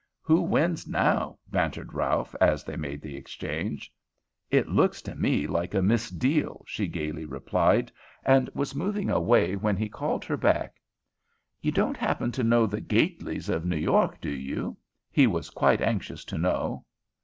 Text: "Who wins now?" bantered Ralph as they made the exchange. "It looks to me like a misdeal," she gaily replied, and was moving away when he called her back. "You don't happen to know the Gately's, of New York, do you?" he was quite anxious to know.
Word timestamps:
"Who 0.23 0.41
wins 0.41 0.87
now?" 0.87 1.37
bantered 1.51 1.93
Ralph 1.93 2.33
as 2.41 2.63
they 2.63 2.75
made 2.75 3.01
the 3.03 3.15
exchange. 3.15 3.93
"It 4.49 4.67
looks 4.67 4.99
to 5.03 5.13
me 5.13 5.45
like 5.45 5.75
a 5.75 5.81
misdeal," 5.83 6.63
she 6.65 6.87
gaily 6.87 7.23
replied, 7.23 7.91
and 8.25 8.49
was 8.55 8.73
moving 8.73 9.11
away 9.11 9.55
when 9.55 9.77
he 9.77 9.89
called 9.89 10.25
her 10.25 10.37
back. 10.37 10.81
"You 11.61 11.71
don't 11.71 11.97
happen 11.97 12.31
to 12.31 12.43
know 12.43 12.65
the 12.65 12.81
Gately's, 12.81 13.47
of 13.47 13.63
New 13.63 13.77
York, 13.77 14.19
do 14.19 14.31
you?" 14.31 14.75
he 15.11 15.27
was 15.27 15.51
quite 15.51 15.81
anxious 15.81 16.25
to 16.25 16.37
know. 16.39 16.83